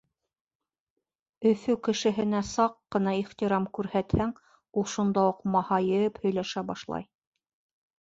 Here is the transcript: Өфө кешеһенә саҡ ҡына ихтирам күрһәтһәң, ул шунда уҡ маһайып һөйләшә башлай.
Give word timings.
Өфө 1.49 1.75
кешеһенә 1.89 2.41
саҡ 2.53 2.75
ҡына 2.97 3.15
ихтирам 3.21 3.69
күрһәтһәң, 3.81 4.35
ул 4.83 4.91
шунда 4.97 5.29
уҡ 5.35 5.49
маһайып 5.59 6.23
һөйләшә 6.27 6.69
башлай. 6.75 7.11